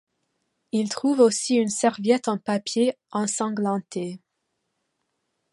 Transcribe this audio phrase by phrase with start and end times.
[0.71, 4.19] Ils trouvent aussi une serviette en papier ensanglantée.